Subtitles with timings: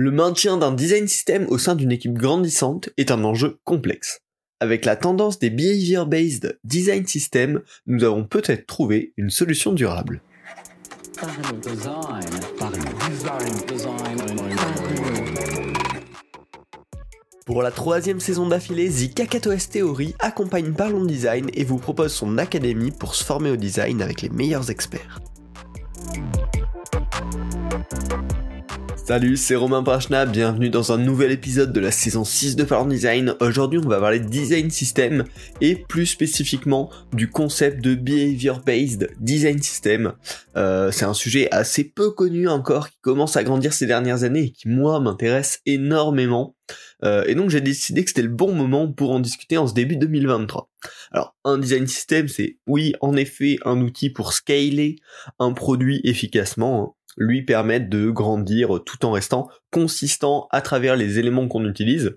[0.00, 4.20] Le maintien d'un design system au sein d'une équipe grandissante est un enjeu complexe.
[4.60, 10.22] Avec la tendance des behavior-based design systems, nous avons peut-être trouvé une solution durable.
[17.44, 22.38] Pour la troisième saison d'affilée, The Kakatoes Theory accompagne Parlons Design et vous propose son
[22.38, 25.18] académie pour se former au design avec les meilleurs experts.
[29.08, 32.90] Salut, c'est Romain Prachna, bienvenue dans un nouvel épisode de la saison 6 de Parlons
[32.90, 33.34] Design.
[33.40, 35.24] Aujourd'hui, on va parler de design system
[35.62, 40.12] et plus spécifiquement du concept de behavior based design system.
[40.58, 44.42] Euh, c'est un sujet assez peu connu encore qui commence à grandir ces dernières années
[44.42, 46.54] et qui moi m'intéresse énormément.
[47.02, 49.72] Euh, et donc j'ai décidé que c'était le bon moment pour en discuter en ce
[49.72, 50.70] début 2023.
[51.12, 54.96] Alors un design system c'est oui en effet un outil pour scaler
[55.38, 61.18] un produit efficacement, hein lui permettent de grandir tout en restant consistant à travers les
[61.18, 62.16] éléments qu'on utilise,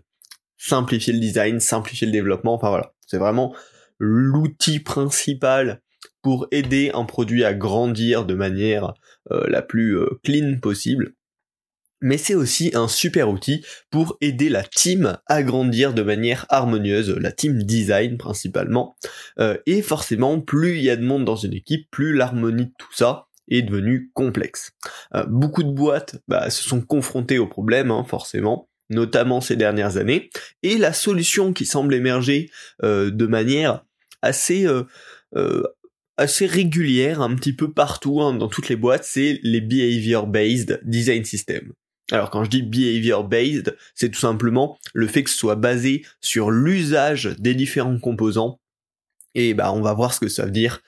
[0.57, 3.53] simplifier le design, simplifier le développement, enfin voilà, c'est vraiment
[3.99, 5.81] l'outil principal
[6.21, 8.93] pour aider un produit à grandir de manière
[9.31, 11.13] euh, la plus euh, clean possible.
[12.03, 17.11] Mais c'est aussi un super outil pour aider la team à grandir de manière harmonieuse,
[17.11, 18.95] la team design principalement.
[19.39, 22.73] Euh, et forcément, plus il y a de monde dans une équipe, plus l'harmonie de
[22.77, 24.71] tout ça est devenu complexe.
[25.13, 29.97] Euh, beaucoup de boîtes bah, se sont confrontées au problème, hein, forcément, notamment ces dernières
[29.97, 30.29] années,
[30.63, 32.49] et la solution qui semble émerger
[32.83, 33.85] euh, de manière
[34.21, 35.63] assez euh,
[36.17, 40.79] assez régulière, un petit peu partout hein, dans toutes les boîtes, c'est les behavior based
[40.83, 41.73] design systems.
[42.11, 46.05] Alors quand je dis behavior based, c'est tout simplement le fait que ce soit basé
[46.19, 48.59] sur l'usage des différents composants.
[49.33, 50.81] Et bah on va voir ce que ça veut dire,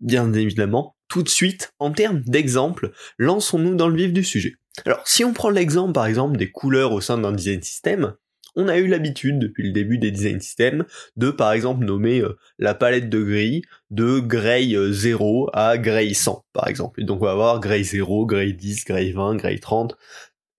[0.00, 4.54] bien évidemment, tout de suite, en termes d'exemple, lançons-nous dans le vif du sujet.
[4.84, 8.14] Alors, si on prend l'exemple par exemple des couleurs au sein d'un design system,
[8.56, 10.84] on a eu l'habitude depuis le début des design systems
[11.16, 16.14] de par exemple nommer euh, la palette de gris de gray 0 euh, à gray
[16.14, 17.00] 100 par exemple.
[17.00, 19.96] Et donc on va avoir gray 0, gray 10, gray 20, gray 30,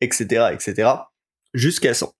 [0.01, 0.47] etc.
[0.53, 0.89] etc.
[1.53, 2.13] jusqu'à 100.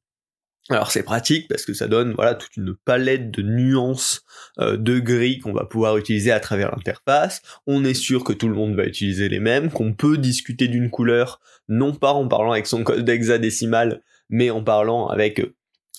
[0.72, 4.24] Alors c'est pratique parce que ça donne voilà toute une palette de nuances
[4.59, 7.41] euh, de gris qu'on va pouvoir utiliser à travers l'interface.
[7.66, 10.91] On est sûr que tout le monde va utiliser les mêmes, qu'on peut discuter d'une
[10.91, 15.41] couleur non pas en parlant avec son code hexadécimal, mais en parlant avec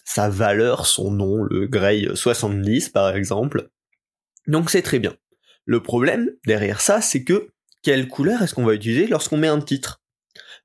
[0.05, 3.71] sa valeur, son nom, le gray 70 par exemple.
[4.47, 5.17] Donc c'est très bien.
[5.65, 7.51] Le problème derrière ça, c'est que
[7.83, 10.00] quelle couleur est-ce qu'on va utiliser lorsqu'on met un titre?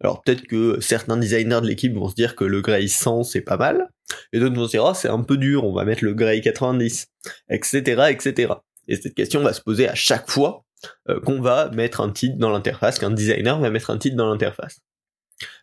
[0.01, 3.41] Alors peut-être que certains designers de l'équipe vont se dire que le Grey 100 c'est
[3.41, 3.87] pas mal,
[4.33, 6.41] et d'autres vont se dire oh c'est un peu dur, on va mettre le Grey
[6.41, 7.07] 90,
[7.49, 8.53] etc., etc.
[8.87, 10.65] Et cette question va se poser à chaque fois
[11.09, 14.29] euh, qu'on va mettre un titre dans l'interface, qu'un designer va mettre un titre dans
[14.29, 14.79] l'interface.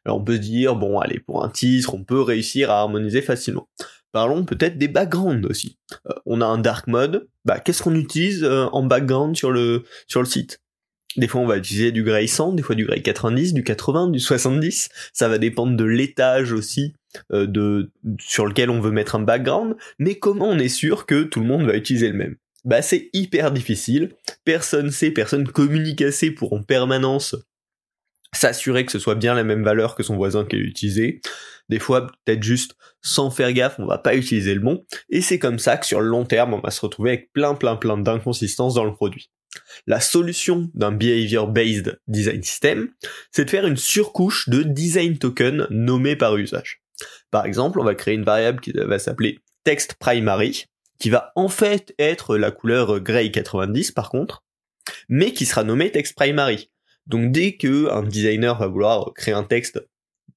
[0.05, 3.23] Alors on peut se dire bon allez pour un titre on peut réussir à harmoniser
[3.23, 3.69] facilement.
[4.13, 5.79] Parlons peut-être des backgrounds aussi.
[6.07, 9.85] Euh, on a un dark mode, bah qu'est-ce qu'on utilise euh, en background sur le
[10.07, 10.62] sur le site?
[11.17, 14.09] Des fois, on va utiliser du Grey 100, des fois du Grey 90, du 80,
[14.09, 14.89] du 70.
[15.13, 16.95] Ça va dépendre de l'étage aussi
[17.33, 19.77] euh, de sur lequel on veut mettre un background.
[19.99, 22.37] Mais comment on est sûr que tout le monde va utiliser le même?
[22.65, 24.15] Bah, c'est hyper difficile.
[24.45, 27.35] Personne sait, personne communique assez pour en permanence
[28.35, 31.21] s'assurer que ce soit bien la même valeur que son voisin qui a utilisé.
[31.69, 34.85] Des fois, peut-être juste sans faire gaffe, on va pas utiliser le bon.
[35.11, 37.55] Et c'est comme ça que sur le long terme, on va se retrouver avec plein
[37.55, 39.31] plein plein d'inconsistances dans le produit.
[39.87, 42.91] La solution d'un behavior-based design system,
[43.31, 46.83] c'est de faire une surcouche de design token nommé par usage.
[47.31, 50.67] Par exemple, on va créer une variable qui va s'appeler text primary,
[50.99, 54.45] qui va en fait être la couleur gray 90 par contre,
[55.09, 56.71] mais qui sera nommée text primary.
[57.07, 59.85] Donc dès que un designer va vouloir créer un texte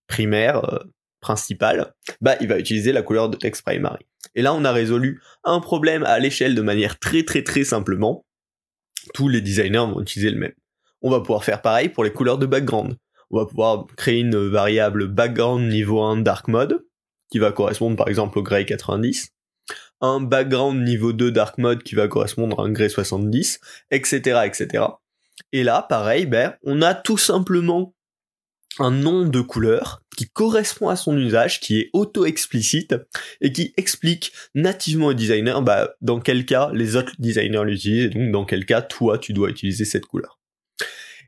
[0.07, 0.79] primaire, euh,
[1.19, 4.05] principal, bah il va utiliser la couleur de text primary.
[4.35, 8.25] Et là on a résolu un problème à l'échelle de manière très très très simplement,
[9.13, 10.53] tous les designers vont utiliser le même.
[11.01, 12.95] On va pouvoir faire pareil pour les couleurs de background.
[13.31, 16.85] On va pouvoir créer une variable background niveau 1 dark mode,
[17.31, 19.31] qui va correspondre par exemple au gray 90,
[20.01, 23.59] un background niveau 2 dark mode qui va correspondre à un gray 70,
[23.91, 24.83] etc., etc.
[25.51, 27.94] Et là, pareil, ben, on a tout simplement
[28.79, 32.95] un nom de couleur qui correspond à son usage, qui est auto-explicite
[33.41, 38.09] et qui explique nativement au designer bah, dans quel cas les autres designers l'utilisent et
[38.09, 40.39] donc dans quel cas toi tu dois utiliser cette couleur.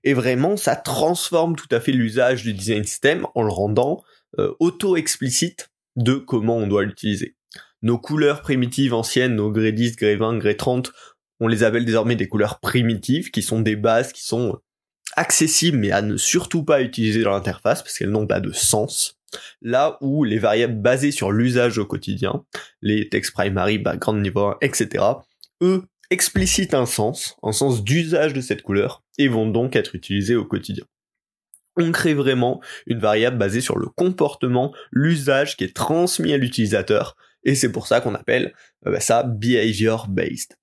[0.03, 4.03] Et vraiment, ça transforme tout à fait l'usage du design system en le rendant
[4.39, 7.35] euh, auto-explicite de comment on doit l'utiliser.
[7.81, 10.91] Nos couleurs primitives anciennes, nos grès 10, grès 20, grès 30,
[11.39, 14.59] on les appelle désormais des couleurs primitives, qui sont des bases qui sont
[15.17, 19.19] accessibles mais à ne surtout pas utiliser dans l'interface parce qu'elles n'ont pas de sens.
[19.61, 22.45] Là où les variables basées sur l'usage au quotidien,
[22.81, 25.03] les text primary, background niveau 1, etc.,
[25.61, 30.35] eux explicitent un sens, un sens d'usage de cette couleur, et vont donc être utilisés
[30.35, 30.85] au quotidien.
[31.75, 37.17] On crée vraiment une variable basée sur le comportement, l'usage qui est transmis à l'utilisateur,
[37.43, 38.53] et c'est pour ça qu'on appelle
[38.85, 40.55] euh, ça behavior based.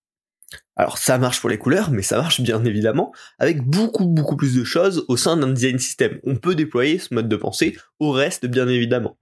[0.76, 4.56] Alors ça marche pour les couleurs, mais ça marche bien évidemment avec beaucoup beaucoup plus
[4.56, 6.19] de choses au sein d'un design system.
[6.25, 9.17] On peut déployer ce mode de pensée au reste bien évidemment.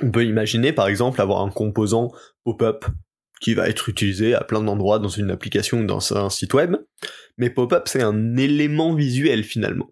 [0.00, 2.10] On peut imaginer par exemple avoir un composant
[2.44, 2.84] pop-up
[3.40, 6.76] qui va être utilisé à plein d'endroits dans une application ou dans un site web,
[7.36, 9.90] mais pop-up c'est un élément visuel finalement.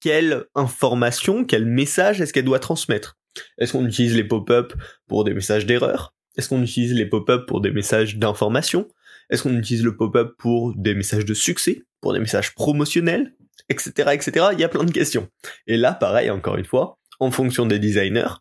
[0.00, 3.16] Quelle information, quel message est-ce qu'elle doit transmettre?
[3.58, 4.74] Est-ce qu'on utilise les pop-up
[5.06, 6.14] pour des messages d'erreur?
[6.36, 8.88] Est-ce qu'on utilise les pop-up pour des messages d'information?
[9.34, 13.34] Est-ce qu'on utilise le pop-up pour des messages de succès, pour des messages promotionnels,
[13.68, 14.46] etc., etc.
[14.52, 15.28] Il y a plein de questions.
[15.66, 18.34] Et là, pareil, encore une fois, en fonction des designers,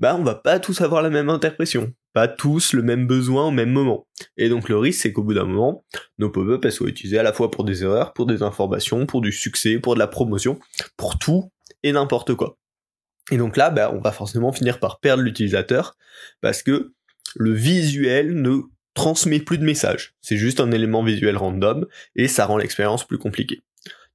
[0.00, 3.50] bah, on va pas tous avoir la même interprétation, pas tous le même besoin au
[3.50, 4.06] même moment.
[4.36, 5.84] Et donc le risque, c'est qu'au bout d'un moment,
[6.18, 9.32] nos pop-up soient utilisés à la fois pour des erreurs, pour des informations, pour du
[9.32, 10.58] succès, pour de la promotion,
[10.96, 11.50] pour tout
[11.82, 12.58] et n'importe quoi.
[13.30, 15.96] Et donc là, bah, on va forcément finir par perdre l'utilisateur
[16.40, 16.92] parce que
[17.36, 18.60] le visuel ne
[18.94, 20.14] transmet plus de messages.
[20.20, 21.86] C'est juste un élément visuel random
[22.16, 23.62] et ça rend l'expérience plus compliquée.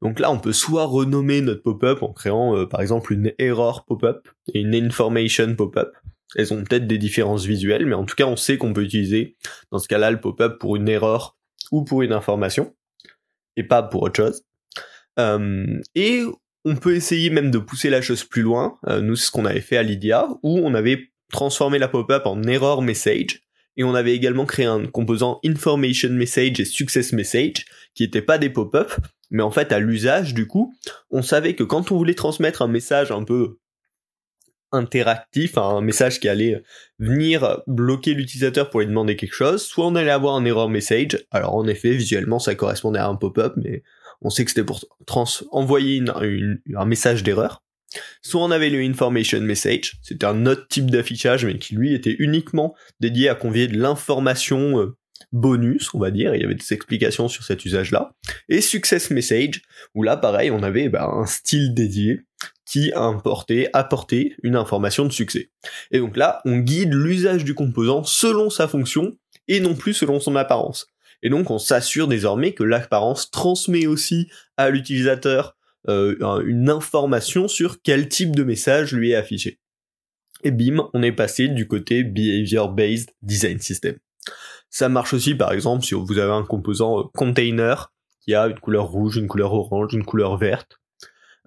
[0.01, 3.85] Donc là, on peut soit renommer notre pop-up en créant euh, par exemple une error
[3.85, 5.93] pop-up et une information pop-up.
[6.35, 9.35] Elles ont peut-être des différences visuelles, mais en tout cas, on sait qu'on peut utiliser
[9.71, 11.37] dans ce cas-là le pop-up pour une erreur
[11.71, 12.73] ou pour une information
[13.57, 14.43] et pas pour autre chose.
[15.19, 16.23] Euh, et
[16.63, 18.77] on peut essayer même de pousser la chose plus loin.
[18.87, 22.25] Euh, nous, c'est ce qu'on avait fait à Lydia, où on avait transformé la pop-up
[22.25, 23.41] en error message
[23.79, 27.65] et on avait également créé un composant Information Message et Success Message,
[27.95, 28.91] qui n'étaient pas des pop-up,
[29.31, 30.75] mais en fait à l'usage du coup,
[31.09, 33.57] on savait que quand on voulait transmettre un message un peu
[34.73, 36.61] interactif, un message qui allait
[36.99, 41.25] venir bloquer l'utilisateur pour lui demander quelque chose, soit on allait avoir un error message,
[41.31, 43.83] alors en effet visuellement ça correspondait à un pop-up, mais
[44.21, 44.83] on sait que c'était pour
[45.51, 46.03] envoyer
[46.75, 47.63] un message d'erreur,
[48.21, 52.15] Soit on avait le information message, c'était un autre type d'affichage, mais qui lui était
[52.19, 54.97] uniquement dédié à convier de l'information euh,
[55.31, 58.11] bonus, on va dire, il y avait des explications sur cet usage-là.
[58.47, 59.61] Et success message,
[59.95, 62.21] où là, pareil, on avait bah, un style dédié
[62.65, 65.51] qui importait, apportait une information de succès.
[65.91, 70.19] Et donc là, on guide l'usage du composant selon sa fonction et non plus selon
[70.19, 70.87] son apparence.
[71.21, 75.57] Et donc on s'assure désormais que l'apparence transmet aussi à l'utilisateur
[75.89, 79.59] euh, une information sur quel type de message lui est affiché.
[80.43, 83.95] Et bim, on est passé du côté Behavior Based Design System.
[84.69, 87.91] Ça marche aussi par exemple si vous avez un composant euh, container
[88.21, 90.79] qui a une couleur rouge, une couleur orange, une couleur verte.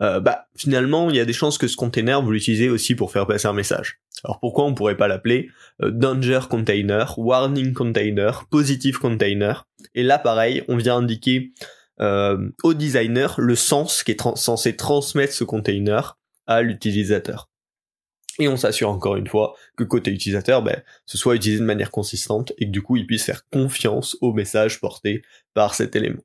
[0.00, 3.12] Euh, bah finalement il y a des chances que ce container vous l'utilisez aussi pour
[3.12, 4.00] faire passer un message.
[4.24, 5.50] Alors pourquoi on pourrait pas l'appeler
[5.80, 9.68] danger container, warning container, positive container?
[9.94, 11.52] Et là pareil, on vient indiquer
[11.98, 17.48] au designer le sens qui est censé transmettre ce container à l'utilisateur.
[18.38, 21.90] Et on s'assure encore une fois que côté utilisateur, ben, ce soit utilisé de manière
[21.90, 25.22] consistante et que du coup il puisse faire confiance au message porté
[25.54, 26.22] par cet élément.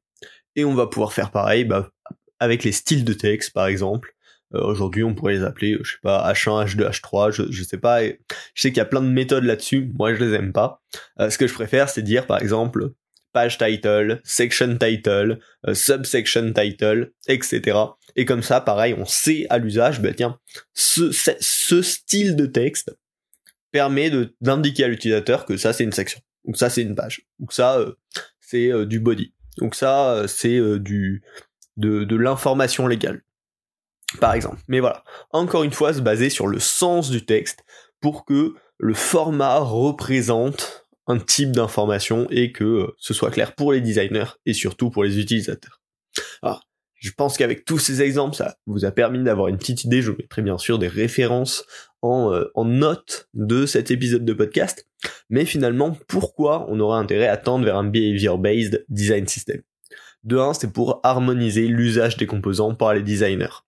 [0.55, 1.91] Et on va pouvoir faire pareil bah,
[2.39, 4.15] avec les styles de texte par exemple.
[4.55, 7.77] Euh, aujourd'hui on pourrait les appeler, je sais pas, H1, H2, H3, je, je sais
[7.77, 8.01] pas.
[8.05, 8.13] je
[8.55, 10.81] sais qu'il y a plein de méthodes là-dessus, moi je les aime pas.
[11.19, 12.91] Euh, ce que je préfère c'est dire par exemple
[13.37, 17.77] page title, section title, euh, subsection title, etc.
[18.15, 20.39] Et comme ça, pareil, on sait à l'usage, bah tiens,
[20.73, 21.11] ce,
[21.83, 22.97] style de texte
[23.71, 24.09] permet
[24.41, 27.77] d'indiquer à l'utilisateur que ça c'est une section, ou ça c'est une page, ou ça
[27.77, 27.91] euh,
[28.39, 31.21] c'est euh, du body, donc ça c'est du
[31.75, 33.21] de l'information légale,
[34.19, 34.57] par exemple.
[34.67, 37.63] Mais voilà, encore une fois, se baser sur le sens du texte
[38.01, 43.73] pour que le format représente un type d'information et que euh, ce soit clair pour
[43.73, 45.81] les designers et surtout pour les utilisateurs.
[46.41, 46.63] Alors,
[46.95, 50.01] je pense qu'avec tous ces exemples, ça vous a permis d'avoir une petite idée.
[50.01, 51.65] Je vous mettrai bien sûr des références
[52.01, 54.87] en, euh, en note de cet épisode de podcast.
[55.29, 59.61] Mais finalement, pourquoi on aurait intérêt à tendre vers un behavior-based design system?
[60.23, 63.63] De un, c'est pour harmoniser l'usage des composants par les designers.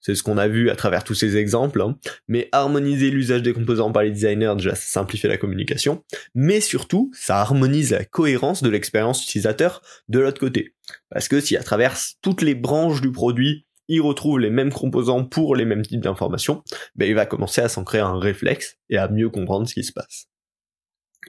[0.00, 1.80] C'est ce qu'on a vu à travers tous ces exemples.
[1.80, 1.98] Hein.
[2.28, 6.04] Mais harmoniser l'usage des composants par les designers, déjà, ça simplifie la communication.
[6.34, 10.74] Mais surtout, ça harmonise la cohérence de l'expérience utilisateur de l'autre côté.
[11.10, 15.24] Parce que si à travers toutes les branches du produit, il retrouve les mêmes composants
[15.24, 16.62] pour les mêmes types d'informations,
[16.94, 19.82] ben il va commencer à s'en créer un réflexe et à mieux comprendre ce qui
[19.82, 20.28] se passe.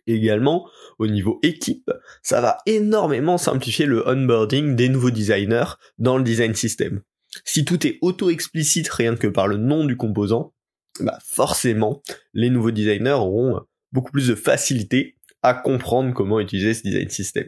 [0.08, 1.91] Également, au niveau équipe,
[2.22, 7.01] ça va énormément simplifier le onboarding des nouveaux designers dans le design system
[7.45, 10.53] si tout est auto-explicite rien que par le nom du composant,
[11.00, 12.01] bah forcément,
[12.33, 13.61] les nouveaux designers auront
[13.91, 17.47] beaucoup plus de facilité à comprendre comment utiliser ce design system.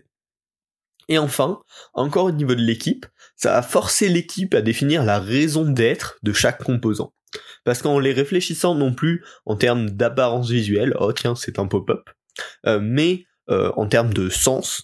[1.09, 1.61] Et enfin,
[1.93, 6.31] encore au niveau de l'équipe, ça va forcer l'équipe à définir la raison d'être de
[6.31, 7.13] chaque composant.
[7.65, 12.09] Parce qu'en les réfléchissant non plus en termes d'apparence visuelle, oh tiens c'est un pop-up,
[12.65, 14.83] euh, mais euh, en termes de sens,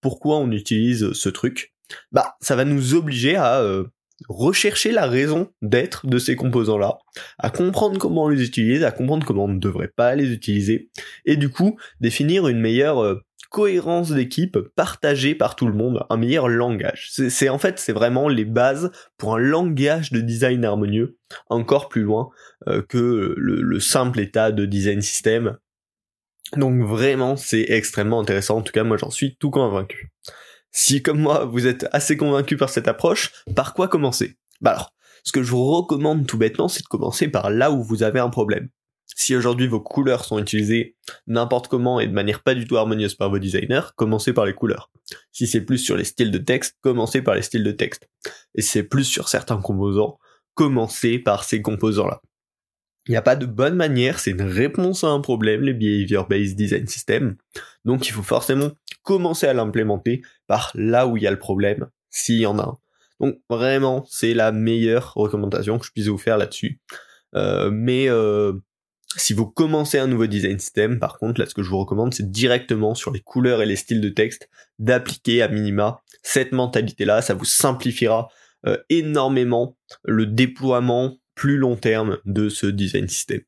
[0.00, 1.74] pourquoi on utilise ce truc,
[2.10, 3.84] bah ça va nous obliger à euh,
[4.28, 6.98] rechercher la raison d'être de ces composants-là,
[7.38, 10.90] à comprendre comment on les utilise, à comprendre comment on ne devrait pas les utiliser,
[11.24, 16.16] et du coup définir une meilleure euh, cohérence d'équipe partagée par tout le monde, un
[16.16, 17.10] meilleur langage.
[17.12, 22.02] C'est en fait c'est vraiment les bases pour un langage de design harmonieux encore plus
[22.02, 22.30] loin
[22.66, 25.56] euh, que le, le, simple état de design system.
[26.56, 30.10] Donc vraiment c'est extrêmement intéressant, en tout cas moi j'en suis tout convaincu.
[30.76, 34.36] Si comme moi vous êtes assez convaincu par cette approche, par quoi commencer?
[34.60, 37.84] Bah alors, ce que je vous recommande tout bêtement, c'est de commencer par là où
[37.84, 38.68] vous avez un problème.
[39.14, 40.96] Si aujourd'hui vos couleurs sont utilisées
[41.28, 44.52] n'importe comment et de manière pas du tout harmonieuse par vos designers, commencez par les
[44.52, 44.90] couleurs.
[45.30, 48.08] Si c'est plus sur les styles de texte, commencez par les styles de texte.
[48.56, 50.18] Et si c'est plus sur certains composants,
[50.54, 52.20] commencez par ces composants-là.
[53.06, 56.56] Il n'y a pas de bonne manière, c'est une réponse à un problème, les behavior-based
[56.56, 57.36] design systems.
[57.84, 58.70] Donc il faut forcément
[59.02, 62.62] commencer à l'implémenter par là où il y a le problème, s'il y en a
[62.62, 62.78] un.
[63.20, 66.80] Donc vraiment, c'est la meilleure recommandation que je puisse vous faire là-dessus.
[67.34, 68.54] Euh, mais euh,
[69.16, 72.14] si vous commencez un nouveau design system, par contre, là ce que je vous recommande,
[72.14, 77.22] c'est directement sur les couleurs et les styles de texte d'appliquer à minima cette mentalité-là.
[77.22, 78.28] Ça vous simplifiera
[78.66, 83.40] euh, énormément le déploiement plus long terme de ce design system.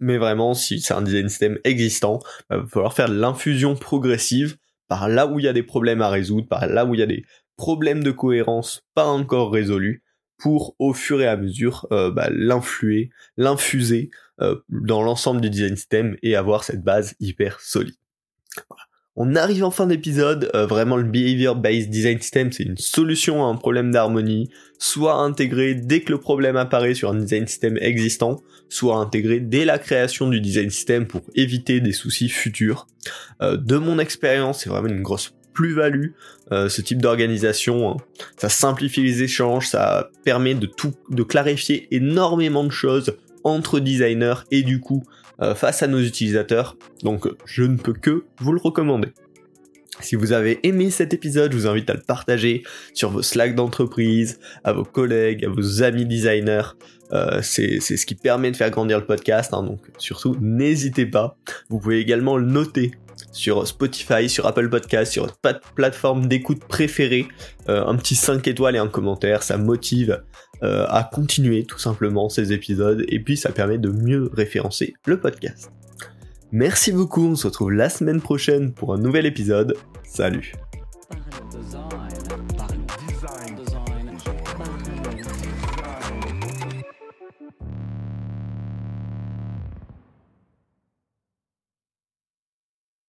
[0.00, 4.56] Mais vraiment, si c'est un design system existant, bah, il va falloir faire l'infusion progressive
[4.88, 7.02] par là où il y a des problèmes à résoudre, par là où il y
[7.02, 7.24] a des
[7.56, 10.02] problèmes de cohérence pas encore résolus,
[10.38, 15.76] pour au fur et à mesure euh, bah, l'influer, l'infuser euh, dans l'ensemble du design
[15.76, 17.96] system et avoir cette base hyper solide.
[19.18, 23.42] On arrive en fin d'épisode, euh, vraiment le Behavior Based Design System c'est une solution
[23.42, 27.78] à un problème d'harmonie, soit intégré dès que le problème apparaît sur un design system
[27.80, 32.86] existant, soit intégré dès la création du design system pour éviter des soucis futurs.
[33.40, 36.08] Euh, de mon expérience, c'est vraiment une grosse plus-value,
[36.52, 37.92] euh, ce type d'organisation.
[37.92, 37.96] Hein.
[38.36, 44.44] Ça simplifie les échanges, ça permet de tout, de clarifier énormément de choses entre designers
[44.50, 45.04] et du coup
[45.40, 46.76] euh, face à nos utilisateurs.
[47.02, 49.08] Donc je ne peux que vous le recommander.
[50.00, 52.62] Si vous avez aimé cet épisode, je vous invite à le partager
[52.92, 56.74] sur vos Slack d'entreprise, à vos collègues, à vos amis designers.
[57.12, 61.38] Euh, c'est ce qui permet de faire grandir le podcast, hein, donc surtout n'hésitez pas.
[61.70, 62.90] Vous pouvez également le noter
[63.32, 67.28] sur Spotify, sur Apple Podcast, sur votre plateforme d'écoute préférée.
[67.68, 70.22] Euh, un petit 5 étoiles et un commentaire, ça motive
[70.62, 75.20] euh, à continuer tout simplement ces épisodes et puis ça permet de mieux référencer le
[75.20, 75.70] podcast.
[76.52, 79.76] Merci beaucoup, on se retrouve la semaine prochaine pour un nouvel épisode.
[80.04, 80.52] Salut